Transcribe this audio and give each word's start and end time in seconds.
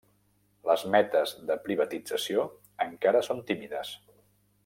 Les 0.69 0.85
metes 0.95 1.33
de 1.51 1.57
privatització 1.67 2.45
encara 2.87 3.23
són 3.29 3.45
tímides. 3.51 3.93